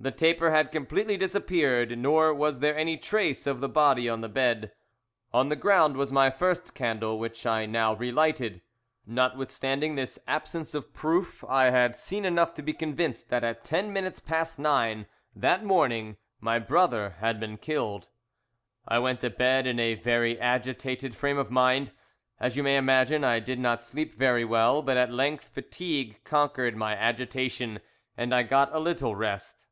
[0.00, 4.28] "The taper had completely disappeared, nor was there any trace of the body on the
[4.28, 4.70] bed.
[5.32, 8.60] "On the ground was my first candle, which I now relighted.
[9.06, 13.94] "Notwithstanding this absence of proof, I had seen enough to be convinced that at ten
[13.94, 18.10] minutes past nine that morning my brother had been killed.
[18.86, 21.92] I went to bed in a very agitated frame of mind.
[22.38, 26.76] "As you may imagine, I did not sleep very well, but at length fatigue conquered
[26.76, 27.80] my agitation
[28.18, 29.62] and I got a little rest.